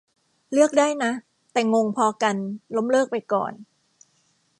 [0.51, 1.11] เลือกได้นะ
[1.53, 2.37] แต่งงพอกัน
[2.75, 3.53] ล้มเลิกไปก่อน